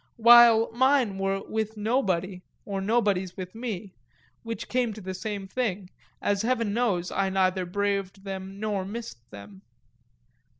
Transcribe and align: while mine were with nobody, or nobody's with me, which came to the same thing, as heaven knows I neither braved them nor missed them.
while 0.17 0.71
mine 0.71 1.19
were 1.19 1.43
with 1.47 1.77
nobody, 1.77 2.41
or 2.65 2.81
nobody's 2.81 3.37
with 3.37 3.53
me, 3.53 3.93
which 4.41 4.67
came 4.67 4.91
to 4.93 4.99
the 4.99 5.13
same 5.13 5.47
thing, 5.47 5.91
as 6.23 6.41
heaven 6.41 6.73
knows 6.73 7.11
I 7.11 7.29
neither 7.29 7.67
braved 7.67 8.23
them 8.23 8.59
nor 8.59 8.83
missed 8.83 9.29
them. 9.29 9.61